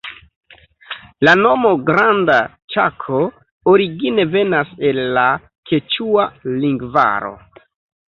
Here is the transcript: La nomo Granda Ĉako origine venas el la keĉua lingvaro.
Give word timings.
La 1.27 1.35
nomo 1.41 1.73
Granda 1.89 2.39
Ĉako 2.77 3.21
origine 3.75 4.27
venas 4.35 4.75
el 4.91 5.05
la 5.21 5.29
keĉua 5.73 6.29
lingvaro. 6.67 7.35